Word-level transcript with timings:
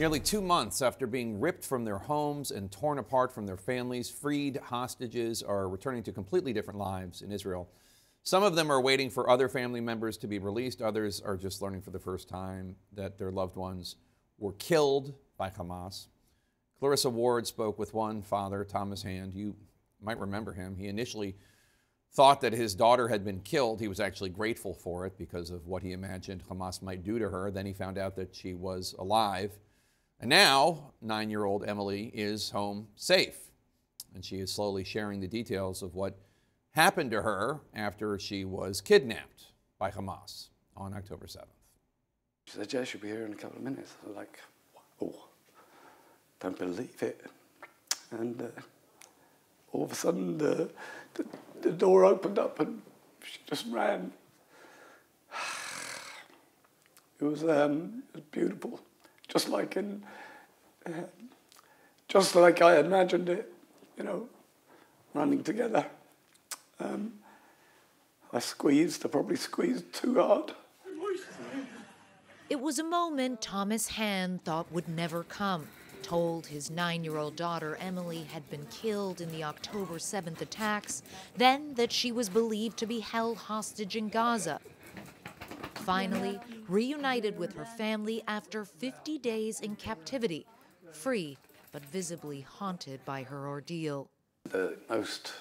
Nearly 0.00 0.18
two 0.18 0.40
months 0.40 0.80
after 0.80 1.06
being 1.06 1.40
ripped 1.40 1.62
from 1.62 1.84
their 1.84 1.98
homes 1.98 2.52
and 2.52 2.72
torn 2.72 2.98
apart 2.98 3.34
from 3.34 3.44
their 3.44 3.58
families, 3.58 4.08
freed 4.08 4.56
hostages 4.56 5.42
are 5.42 5.68
returning 5.68 6.02
to 6.04 6.10
completely 6.10 6.54
different 6.54 6.78
lives 6.80 7.20
in 7.20 7.30
Israel. 7.30 7.68
Some 8.22 8.42
of 8.42 8.56
them 8.56 8.72
are 8.72 8.80
waiting 8.80 9.10
for 9.10 9.28
other 9.28 9.46
family 9.46 9.82
members 9.82 10.16
to 10.16 10.26
be 10.26 10.38
released. 10.38 10.80
Others 10.80 11.20
are 11.20 11.36
just 11.36 11.60
learning 11.60 11.82
for 11.82 11.90
the 11.90 11.98
first 11.98 12.30
time 12.30 12.76
that 12.94 13.18
their 13.18 13.30
loved 13.30 13.56
ones 13.56 13.96
were 14.38 14.54
killed 14.54 15.12
by 15.36 15.50
Hamas. 15.50 16.06
Clarissa 16.78 17.10
Ward 17.10 17.46
spoke 17.46 17.78
with 17.78 17.92
one 17.92 18.22
father, 18.22 18.64
Thomas 18.64 19.02
Hand. 19.02 19.34
You 19.34 19.54
might 20.00 20.18
remember 20.18 20.54
him. 20.54 20.76
He 20.76 20.88
initially 20.88 21.36
thought 22.14 22.40
that 22.40 22.54
his 22.54 22.74
daughter 22.74 23.08
had 23.08 23.22
been 23.22 23.40
killed. 23.40 23.80
He 23.80 23.88
was 23.88 24.00
actually 24.00 24.30
grateful 24.30 24.72
for 24.72 25.04
it 25.04 25.18
because 25.18 25.50
of 25.50 25.66
what 25.66 25.82
he 25.82 25.92
imagined 25.92 26.42
Hamas 26.48 26.80
might 26.80 27.04
do 27.04 27.18
to 27.18 27.28
her. 27.28 27.50
Then 27.50 27.66
he 27.66 27.74
found 27.74 27.98
out 27.98 28.16
that 28.16 28.34
she 28.34 28.54
was 28.54 28.94
alive. 28.98 29.58
And 30.20 30.28
now, 30.28 30.92
nine 31.00 31.30
year 31.30 31.44
old 31.44 31.64
Emily 31.66 32.10
is 32.12 32.50
home 32.50 32.88
safe. 32.94 33.38
And 34.14 34.22
she 34.22 34.36
is 34.36 34.52
slowly 34.52 34.84
sharing 34.84 35.20
the 35.20 35.28
details 35.28 35.82
of 35.82 35.94
what 35.94 36.18
happened 36.72 37.10
to 37.12 37.22
her 37.22 37.60
after 37.74 38.18
she 38.18 38.44
was 38.44 38.82
kidnapped 38.82 39.46
by 39.78 39.90
Hamas 39.90 40.48
on 40.76 40.92
October 40.92 41.26
7th. 41.26 41.46
She 42.46 42.58
said, 42.58 42.72
Yeah, 42.72 42.84
she'll 42.84 43.00
be 43.00 43.08
here 43.08 43.24
in 43.24 43.32
a 43.32 43.36
couple 43.36 43.56
of 43.56 43.64
minutes. 43.64 43.94
I 44.04 44.08
was 44.08 44.16
like, 44.16 44.38
Oh, 45.00 45.28
don't 46.38 46.58
believe 46.58 47.02
it. 47.02 47.24
And 48.10 48.42
uh, 48.42 48.60
all 49.72 49.84
of 49.84 49.92
a 49.92 49.94
sudden, 49.94 50.36
the, 50.36 50.70
the, 51.14 51.24
the 51.62 51.70
door 51.70 52.04
opened 52.04 52.38
up 52.38 52.60
and 52.60 52.82
she 53.24 53.38
just 53.46 53.66
ran. 53.70 54.12
It 57.20 57.26
was, 57.26 57.44
um, 57.44 58.02
it 58.14 58.14
was 58.14 58.24
beautiful 58.30 58.80
just 59.30 59.48
like 59.48 59.76
in, 59.76 60.02
uh, 60.84 60.90
just 62.08 62.34
like 62.34 62.60
I 62.60 62.78
imagined 62.78 63.28
it, 63.28 63.52
you 63.96 64.04
know, 64.04 64.28
running 65.14 65.42
together. 65.42 65.86
Um, 66.80 67.12
I 68.32 68.40
squeezed, 68.40 69.06
I 69.06 69.08
probably 69.08 69.36
squeezed 69.36 69.92
too 69.92 70.20
hard. 70.20 70.52
It 72.48 72.60
was 72.60 72.80
a 72.80 72.84
moment 72.84 73.40
Thomas 73.40 73.88
Hand 73.88 74.44
thought 74.44 74.72
would 74.72 74.88
never 74.88 75.22
come. 75.22 75.68
Told 76.02 76.46
his 76.46 76.70
nine 76.70 77.04
year 77.04 77.16
old 77.16 77.36
daughter 77.36 77.76
Emily 77.76 78.24
had 78.32 78.48
been 78.50 78.66
killed 78.66 79.20
in 79.20 79.30
the 79.30 79.44
October 79.44 79.98
7th 79.98 80.40
attacks, 80.40 81.02
then 81.36 81.74
that 81.74 81.92
she 81.92 82.10
was 82.10 82.28
believed 82.28 82.76
to 82.78 82.86
be 82.86 83.00
held 83.00 83.36
hostage 83.36 83.94
in 83.94 84.08
Gaza 84.08 84.58
finally 85.90 86.38
reunited 86.68 87.36
with 87.36 87.52
her 87.52 87.64
family 87.64 88.22
after 88.28 88.64
50 88.64 89.18
days 89.18 89.58
in 89.58 89.74
captivity, 89.74 90.46
free 90.92 91.36
but 91.72 91.84
visibly 91.86 92.42
haunted 92.42 93.04
by 93.04 93.24
her 93.24 93.48
ordeal. 93.48 94.08
The 94.50 94.76
most 94.88 95.32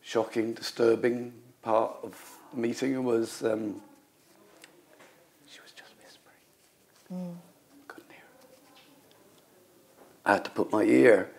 shocking, 0.00 0.54
disturbing 0.54 1.34
part 1.60 1.94
of 2.02 2.38
the 2.54 2.60
meeting 2.60 3.04
was 3.04 3.42
um, 3.42 3.82
she 5.46 5.60
was 5.60 5.72
just 5.72 5.92
whispering. 6.02 6.42
Mm. 7.12 7.36
Couldn't 7.86 8.10
hear. 8.10 8.24
I 10.24 10.32
had 10.32 10.44
to 10.44 10.50
put 10.52 10.72
my 10.72 10.84
ear 10.84 11.30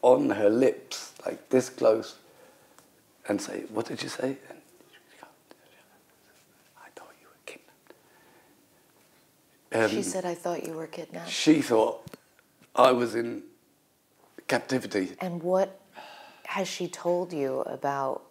on 0.00 0.30
her 0.30 0.48
lips, 0.48 1.12
like 1.26 1.50
this 1.50 1.68
close, 1.68 2.16
and 3.28 3.42
say, 3.42 3.64
What 3.68 3.84
did 3.84 4.02
you 4.02 4.08
say? 4.08 4.38
Um, 9.72 9.88
she 9.88 10.02
said, 10.02 10.24
I 10.24 10.34
thought 10.34 10.66
you 10.66 10.72
were 10.72 10.86
kidnapped. 10.86 11.30
She 11.30 11.60
thought 11.60 12.04
I 12.74 12.92
was 12.92 13.14
in 13.14 13.42
captivity. 14.46 15.12
And 15.20 15.42
what 15.42 15.80
has 16.46 16.66
she 16.66 16.88
told 16.88 17.32
you 17.32 17.60
about 17.60 18.22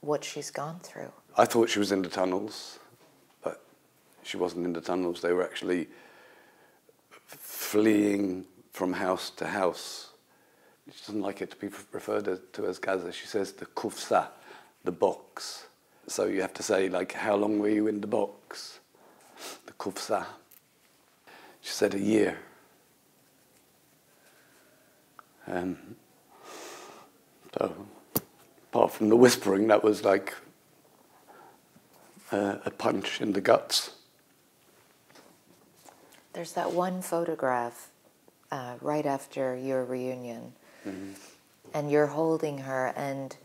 what 0.00 0.22
she's 0.24 0.50
gone 0.50 0.78
through? 0.80 1.12
I 1.36 1.44
thought 1.44 1.68
she 1.68 1.80
was 1.80 1.90
in 1.90 2.02
the 2.02 2.08
tunnels, 2.08 2.78
but 3.42 3.62
she 4.22 4.36
wasn't 4.36 4.64
in 4.64 4.72
the 4.72 4.80
tunnels. 4.80 5.20
They 5.20 5.32
were 5.32 5.44
actually 5.44 5.88
fleeing 7.26 8.44
from 8.72 8.92
house 8.92 9.30
to 9.30 9.46
house. 9.46 10.10
She 10.92 11.00
doesn't 11.06 11.20
like 11.20 11.42
it 11.42 11.50
to 11.50 11.56
be 11.56 11.68
referred 11.90 12.52
to 12.52 12.66
as 12.66 12.78
Gaza. 12.78 13.10
She 13.10 13.26
says 13.26 13.52
the 13.52 13.66
kufsa, 13.66 14.28
the 14.84 14.92
box. 14.92 15.66
So 16.06 16.26
you 16.26 16.40
have 16.42 16.54
to 16.54 16.62
say, 16.62 16.88
like, 16.88 17.12
how 17.12 17.34
long 17.34 17.58
were 17.58 17.68
you 17.68 17.88
in 17.88 18.00
the 18.00 18.06
box? 18.06 18.78
The 19.66 19.72
kufsa. 19.72 20.24
She 21.66 21.72
said 21.72 21.94
a 21.94 21.98
year. 21.98 22.38
And 25.46 25.96
so, 27.58 27.74
apart 28.70 28.92
from 28.92 29.08
the 29.08 29.16
whispering, 29.16 29.66
that 29.66 29.82
was 29.82 30.04
like 30.04 30.32
a, 32.30 32.60
a 32.66 32.70
punch 32.70 33.20
in 33.20 33.32
the 33.32 33.40
guts. 33.40 33.96
There's 36.34 36.52
that 36.52 36.70
one 36.70 37.02
photograph 37.02 37.88
uh, 38.52 38.74
right 38.80 39.04
after 39.04 39.56
your 39.56 39.84
reunion, 39.84 40.52
mm-hmm. 40.86 41.14
and 41.74 41.90
you're 41.90 42.06
holding 42.06 42.58
her, 42.58 42.92
and 42.94 43.36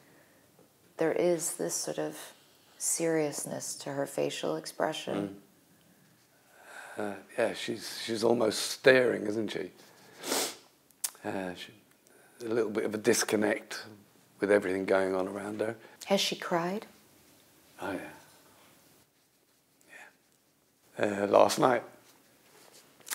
there 0.97 1.13
is 1.13 1.55
this 1.55 1.73
sort 1.73 1.97
of 1.97 2.15
seriousness 2.77 3.73
to 3.77 3.93
her 3.93 4.05
facial 4.05 4.57
expression. 4.57 5.15
Mm 5.15 5.50
uh, 6.97 7.13
yeah, 7.37 7.53
she's 7.53 8.01
she's 8.03 8.23
almost 8.23 8.71
staring, 8.71 9.25
isn't 9.27 9.49
she? 9.49 9.71
Uh, 11.23 11.53
she? 11.55 11.73
A 12.45 12.49
little 12.49 12.71
bit 12.71 12.85
of 12.85 12.93
a 12.93 12.97
disconnect 12.97 13.83
with 14.39 14.51
everything 14.51 14.85
going 14.85 15.15
on 15.15 15.27
around 15.27 15.61
her. 15.61 15.75
Has 16.05 16.19
she 16.19 16.35
cried? 16.35 16.87
Oh 17.81 17.91
yeah. 17.91 17.99
Yeah. 20.99 21.23
Uh, 21.23 21.27
last 21.27 21.59
night, 21.59 21.83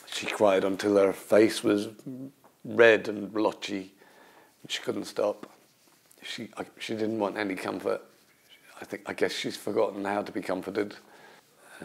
she 0.07 0.27
cried 0.27 0.65
until 0.65 0.97
her 0.97 1.13
face 1.13 1.63
was 1.63 1.89
red 2.65 3.09
and 3.09 3.33
blotchy. 3.33 3.93
She 4.69 4.83
couldn't 4.83 5.05
stop. 5.05 5.51
She 6.23 6.49
she 6.79 6.95
didn't 6.95 7.19
want 7.19 7.37
any 7.37 7.55
comfort. 7.55 8.01
I 8.81 8.85
think 8.85 9.03
I 9.07 9.13
guess 9.13 9.33
she's 9.33 9.57
forgotten 9.57 10.05
how 10.05 10.23
to 10.23 10.33
be 10.33 10.41
comforted. 10.41 10.95
Uh, 11.81 11.85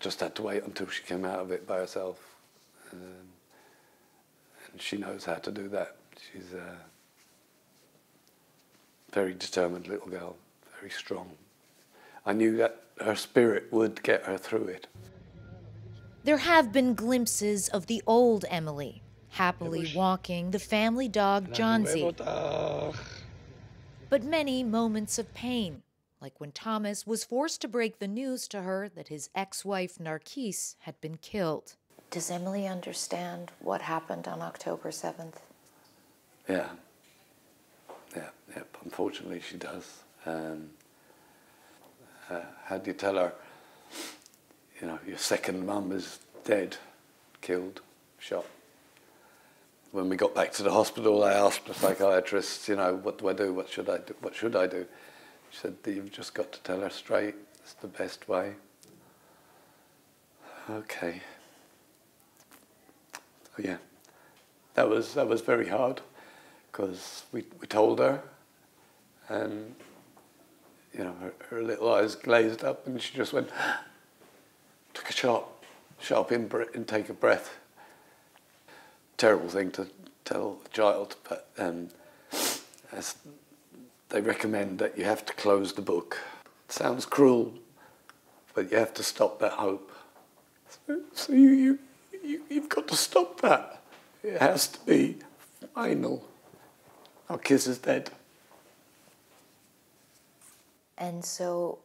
just 0.00 0.20
had 0.20 0.34
to 0.34 0.42
wait 0.42 0.64
until 0.64 0.88
she 0.88 1.02
came 1.02 1.24
out 1.24 1.38
of 1.38 1.52
it 1.52 1.66
by 1.66 1.76
herself. 1.76 2.18
Um, 2.92 2.98
and 4.72 4.80
she 4.80 4.96
knows 4.96 5.24
how 5.24 5.34
to 5.34 5.52
do 5.52 5.68
that. 5.68 5.96
She's 6.32 6.52
a 6.54 6.76
very 9.12 9.34
determined 9.34 9.86
little 9.86 10.08
girl, 10.08 10.36
very 10.78 10.90
strong. 10.90 11.30
I 12.26 12.32
knew 12.32 12.56
that 12.56 12.82
her 13.00 13.14
spirit 13.14 13.68
would 13.70 14.02
get 14.02 14.24
her 14.24 14.38
through 14.38 14.66
it. 14.68 14.86
There 16.24 16.38
have 16.38 16.72
been 16.72 16.94
glimpses 16.94 17.68
of 17.68 17.86
the 17.86 18.02
old 18.06 18.44
Emily, 18.50 19.02
happily 19.30 19.92
walking 19.94 20.50
the 20.50 20.58
family 20.58 21.08
dog 21.08 21.52
Johnsy. 21.52 22.10
But 24.08 24.24
many 24.24 24.62
moments 24.64 25.18
of 25.18 25.32
pain 25.34 25.82
like 26.20 26.38
when 26.38 26.52
Thomas 26.52 27.06
was 27.06 27.24
forced 27.24 27.60
to 27.62 27.68
break 27.68 27.98
the 27.98 28.08
news 28.08 28.46
to 28.48 28.62
her 28.62 28.88
that 28.94 29.08
his 29.08 29.30
ex 29.34 29.64
wife 29.64 29.96
Narkis 29.98 30.76
had 30.80 31.00
been 31.00 31.16
killed. 31.16 31.74
Does 32.10 32.30
Emily 32.30 32.66
understand 32.66 33.52
what 33.60 33.82
happened 33.82 34.26
on 34.26 34.42
October 34.42 34.90
7th? 34.90 35.36
Yeah. 36.48 36.68
Yeah, 38.16 38.28
yeah. 38.54 38.62
Unfortunately, 38.84 39.40
she 39.40 39.56
does. 39.56 40.00
Um, 40.26 40.70
uh, 42.28 42.40
how 42.64 42.78
do 42.78 42.90
you 42.90 42.96
tell 42.96 43.14
her, 43.14 43.32
you 44.80 44.88
know, 44.88 44.98
your 45.06 45.18
second 45.18 45.64
mum 45.64 45.92
is 45.92 46.18
dead, 46.44 46.76
killed, 47.40 47.80
shot? 48.18 48.44
When 49.92 50.08
we 50.08 50.16
got 50.16 50.34
back 50.34 50.52
to 50.52 50.62
the 50.62 50.72
hospital, 50.72 51.24
I 51.24 51.32
asked 51.32 51.66
the 51.66 51.74
psychiatrist, 51.74 52.68
you 52.68 52.76
know, 52.76 52.96
what 52.96 53.18
do 53.18 53.28
I 53.28 53.32
do? 53.32 53.52
What 53.52 53.68
should 53.68 53.88
I 53.88 53.98
do? 53.98 54.14
What 54.20 54.34
should 54.34 54.54
I 54.54 54.66
do? 54.66 54.86
She 55.50 55.58
said, 55.58 55.76
You've 55.86 56.12
just 56.12 56.34
got 56.34 56.52
to 56.52 56.60
tell 56.60 56.80
her 56.80 56.90
straight. 56.90 57.34
It's 57.62 57.74
the 57.74 57.88
best 57.88 58.28
way. 58.28 58.54
Okay. 60.68 61.20
Yeah. 63.58 63.78
That 64.74 64.88
was, 64.88 65.14
that 65.14 65.28
was 65.28 65.40
very 65.40 65.68
hard 65.68 66.00
because 66.70 67.24
we, 67.32 67.44
we 67.60 67.66
told 67.66 67.98
her 67.98 68.22
and, 69.28 69.74
you 70.96 71.04
know, 71.04 71.14
her, 71.20 71.32
her 71.50 71.62
little 71.62 71.92
eyes 71.92 72.14
glazed 72.14 72.64
up 72.64 72.86
and 72.86 73.00
she 73.02 73.16
just 73.16 73.32
went, 73.32 73.50
took 74.94 75.10
a 75.10 75.12
sharp, 75.12 75.46
sharp 76.00 76.32
intake 76.32 77.08
of 77.08 77.20
breath. 77.20 77.58
Terrible 79.16 79.48
thing 79.48 79.70
to 79.72 79.88
tell 80.24 80.58
a 80.64 80.68
child, 80.68 81.16
but 81.28 81.48
um, 81.58 81.88
as 82.92 83.16
they 84.10 84.20
recommend 84.20 84.78
that 84.80 84.98
you 84.98 85.04
have 85.04 85.24
to 85.26 85.32
close 85.32 85.72
the 85.72 85.82
book. 85.82 86.18
It 86.68 86.72
sounds 86.72 87.06
cruel, 87.06 87.54
but 88.54 88.70
you 88.70 88.76
have 88.76 88.92
to 88.94 89.02
stop 89.02 89.38
that 89.38 89.52
hope. 89.52 89.90
So, 90.86 91.00
so 91.12 91.32
you, 91.32 91.50
you, 91.50 91.78
you, 92.22 92.42
you've 92.48 92.68
got 92.68 92.88
to 92.88 92.96
stop 92.96 93.40
that. 93.40 93.82
It 94.22 94.40
has 94.40 94.68
to 94.68 94.86
be 94.86 95.16
final. 95.74 96.24
Narkis 97.28 97.68
is 97.68 97.78
dead. 97.78 98.10
And 100.98 101.24
so, 101.24 101.78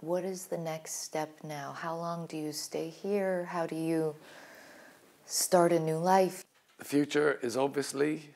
what 0.00 0.24
is 0.24 0.46
the 0.46 0.56
next 0.56 1.02
step 1.02 1.30
now? 1.42 1.72
How 1.72 1.96
long 1.96 2.26
do 2.26 2.36
you 2.36 2.52
stay 2.52 2.88
here? 2.88 3.44
How 3.44 3.66
do 3.66 3.76
you 3.76 4.14
start 5.26 5.72
a 5.72 5.80
new 5.80 5.98
life? 5.98 6.44
The 6.78 6.84
future 6.84 7.38
is 7.42 7.56
obviously 7.56 8.30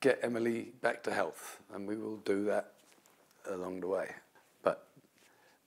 get 0.00 0.18
Emily 0.22 0.72
back 0.80 1.02
to 1.04 1.12
health, 1.12 1.60
and 1.74 1.86
we 1.86 1.96
will 1.96 2.16
do 2.18 2.44
that 2.44 2.72
along 3.50 3.80
the 3.80 3.86
way. 3.86 4.10
But 4.62 4.86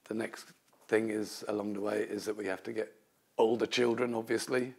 the 0.05 0.13
next 0.13 0.47
thing 0.87 1.09
is 1.09 1.43
along 1.47 1.73
the 1.73 1.81
way 1.81 2.01
is 2.01 2.25
that 2.25 2.35
we 2.35 2.45
have 2.47 2.63
to 2.63 2.73
get 2.73 2.91
all 3.37 3.57
the 3.57 3.67
children, 3.67 4.13
obviously, 4.13 4.73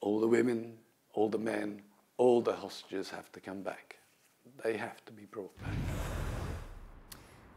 all 0.00 0.20
the 0.20 0.28
women, 0.28 0.78
all 1.12 1.28
the 1.28 1.38
men, 1.38 1.82
all 2.16 2.40
the 2.40 2.54
hostages 2.54 3.10
have 3.10 3.30
to 3.32 3.40
come 3.40 3.62
back. 3.62 3.96
They 4.62 4.76
have 4.76 5.04
to 5.06 5.12
be 5.12 5.24
brought 5.24 5.56
back. 5.58 6.19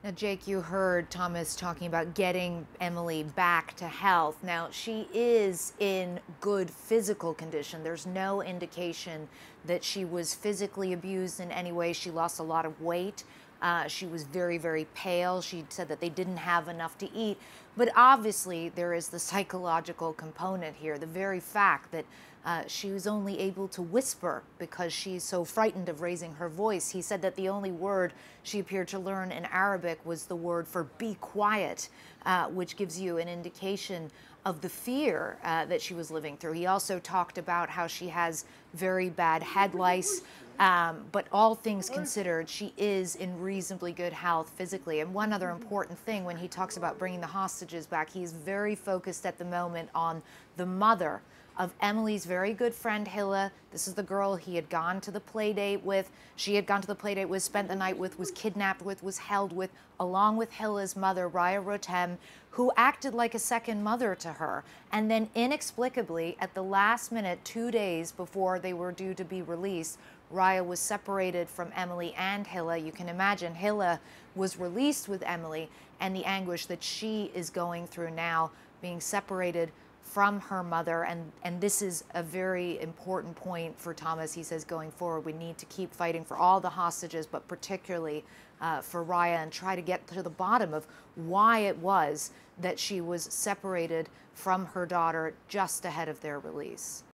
Now, 0.04 0.12
Jake, 0.12 0.50
you 0.50 0.60
heard 0.60 1.10
Thomas 1.10 1.56
talking 1.56 1.88
about 1.88 2.14
getting 2.14 2.68
Emily 2.82 3.24
back 3.24 3.74
to 3.78 3.88
health. 3.88 4.36
Now, 4.44 4.68
she 4.70 5.08
is 5.14 5.72
in 5.80 6.20
good 6.42 6.70
physical 6.70 7.34
condition. 7.34 7.86
There's 7.86 8.06
no 8.06 8.44
indication 8.44 9.30
that 9.64 9.82
she 9.82 10.04
was 10.04 10.34
physically 10.34 10.92
abused 10.92 11.40
in 11.40 11.52
any 11.52 11.72
way. 11.72 11.94
She 11.94 12.12
lost 12.12 12.40
a 12.40 12.44
lot 12.44 12.66
of 12.66 12.82
weight. 12.82 13.24
Uh, 13.62 13.88
she 13.88 14.06
was 14.06 14.24
very, 14.24 14.58
very 14.58 14.88
pale. 14.94 15.42
She 15.42 15.64
said 15.70 15.88
that 15.88 16.02
they 16.02 16.10
didn't 16.10 16.36
have 16.36 16.68
enough 16.68 16.98
to 16.98 17.10
eat. 17.16 17.38
But 17.78 17.90
obviously, 17.96 18.68
there 18.68 18.94
is 18.94 19.08
the 19.08 19.20
psychological 19.20 20.12
component 20.12 20.76
here. 20.76 20.98
The 20.98 21.06
very 21.06 21.40
fact 21.40 21.94
that 21.94 22.04
uh, 22.46 22.64
she 22.68 22.92
was 22.92 23.08
only 23.08 23.40
able 23.40 23.68
to 23.70 23.82
whisper 23.82 24.44
because 24.60 24.92
she's 24.92 25.24
so 25.24 25.46
frightened 25.46 25.88
of 25.88 26.02
raising 26.02 26.34
her 26.34 26.50
voice. 26.50 26.90
He 26.90 27.02
said 27.02 27.22
that 27.22 27.36
the 27.36 27.48
only 27.48 27.72
word 27.72 28.12
she 28.44 28.60
appeared 28.60 28.90
to 28.90 29.00
learn 29.00 29.32
in 29.32 29.46
Arabic 29.46 30.06
was 30.06 30.26
the 30.26 30.36
word 30.36 30.68
for 30.68 30.84
be 30.98 31.16
quiet, 31.22 31.88
uh, 32.26 32.48
which 32.48 32.76
gives 32.76 33.00
you 33.00 33.18
an 33.18 33.30
indication 33.30 34.12
of 34.46 34.60
the 34.60 34.68
fear 34.68 35.38
uh, 35.46 35.64
that 35.66 35.82
she 35.82 35.94
was 35.94 36.12
living 36.12 36.36
through. 36.36 36.52
He 36.52 36.66
also 36.66 37.00
talked 37.00 37.38
about 37.38 37.70
how 37.70 37.88
she 37.88 38.10
has 38.10 38.44
very 38.74 39.10
bad 39.10 39.42
head 39.42 39.74
lice. 39.74 40.22
Um, 40.60 41.06
but 41.12 41.26
all 41.32 41.56
things 41.56 41.90
considered, 41.90 42.48
she 42.48 42.74
is 42.78 43.16
in 43.16 43.40
reasonably 43.40 43.92
good 43.92 44.14
health 44.14 44.52
physically. 44.56 45.00
And 45.00 45.14
one 45.14 45.34
other 45.34 45.50
important 45.50 45.98
thing 45.98 46.26
when 46.26 46.38
he 46.38 46.48
talks 46.48 46.78
about 46.78 47.00
bringing 47.00 47.22
the 47.22 47.28
hostages 47.28 47.88
back, 47.88 48.10
he's 48.10 48.34
very 48.34 48.76
focused 48.76 49.26
at 49.26 49.38
the 49.40 49.46
moment 49.46 49.90
on 49.96 50.22
the 50.58 50.66
mother 50.66 51.22
of 51.58 51.74
Emily's 51.82 52.26
very 52.26 52.54
good 52.54 52.74
friend 52.74 53.08
Hilla. 53.08 53.52
This 53.72 53.88
is 53.88 53.94
the 53.94 54.04
girl 54.04 54.36
he 54.36 54.56
had 54.56 54.70
gone 54.70 55.00
to 55.02 55.12
the 55.12 55.20
play 55.20 55.54
date 55.54 55.84
with. 55.84 56.10
She 56.36 56.56
had 56.56 56.66
gone 56.66 56.82
to 56.82 56.88
the 56.88 56.96
play 56.96 57.16
date 57.16 57.26
with, 57.26 57.44
spent 57.44 57.68
the 57.68 57.76
night 57.76 57.98
with, 57.98 58.18
was 58.18 58.32
kidnapped 58.32 58.82
with, 58.82 59.04
was 59.04 59.20
held 59.20 59.54
with, 59.54 59.70
along 60.00 60.38
with 60.38 60.52
Hilla's 60.52 60.96
mother, 60.96 61.30
Raya 61.30 61.64
Rotem, 61.64 62.18
who 62.52 62.72
acted 62.76 63.14
like 63.14 63.36
a 63.36 63.40
second 63.40 63.84
mother 63.84 64.16
to 64.16 64.34
her. 64.34 64.64
And 64.92 65.10
then 65.10 65.30
inexplicably, 65.36 66.38
at 66.40 66.54
the 66.54 66.64
last 66.64 67.12
minute, 67.12 67.44
two 67.44 67.70
days 67.70 68.12
before 68.12 68.60
they 68.60 68.74
were 68.74 68.92
due 68.92 69.14
to 69.14 69.24
be 69.24 69.42
released, 69.42 70.00
Raya 70.34 70.66
was 70.66 70.80
separated 70.80 71.48
from 71.48 71.72
Emily 71.76 72.16
and 72.18 72.48
Hilla. 72.48 72.78
You 72.78 72.92
can 72.92 73.10
imagine 73.10 73.54
Hilla 73.54 74.00
was 74.36 74.58
released 74.58 75.08
with 75.08 75.22
Emily 75.24 75.70
and 76.00 76.16
the 76.16 76.26
anguish 76.26 76.66
that 76.66 76.84
she 76.84 77.32
is 77.36 77.52
going 77.52 77.86
through 77.86 78.12
now, 78.12 78.50
being 78.82 79.00
separated 79.00 79.72
from 80.04 80.40
her 80.42 80.64
mother. 80.64 81.06
And, 81.06 81.32
and 81.44 81.60
this 81.60 81.82
is 81.82 82.04
a 82.14 82.22
very 82.22 82.80
important 82.82 83.36
point 83.36 83.80
for 83.80 83.94
Thomas. 83.94 84.34
He 84.34 84.44
says 84.44 84.64
going 84.64 84.92
forward, 84.92 85.22
we 85.26 85.34
need 85.34 85.58
to 85.58 85.66
keep 85.66 85.94
fighting 85.94 86.24
for 86.24 86.38
all 86.38 86.60
the 86.60 86.70
hostages, 86.70 87.26
but 87.26 87.48
particularly 87.48 88.24
uh, 88.62 88.82
for 88.82 89.04
Raya 89.04 89.42
and 89.42 89.52
try 89.52 89.76
to 89.76 89.82
get 89.82 90.06
to 90.08 90.22
the 90.22 90.30
bottom 90.30 90.74
of 90.74 90.86
why 91.16 91.60
it 91.60 91.78
was 91.78 92.32
that 92.60 92.80
she 92.80 93.02
was 93.02 93.24
separated 93.24 94.10
from 94.34 94.66
her 94.68 94.86
daughter 94.86 95.34
just 95.48 95.86
ahead 95.86 96.10
of 96.10 96.22
their 96.22 96.40
release. 96.40 97.04